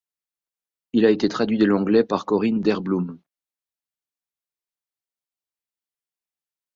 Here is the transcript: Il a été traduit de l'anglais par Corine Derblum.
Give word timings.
Il 0.93 1.05
a 1.05 1.11
été 1.11 1.27
traduit 1.29 1.59
de 1.59 1.65
l'anglais 1.65 2.03
par 2.03 2.25
Corine 2.25 2.59
Derblum. 2.61 3.19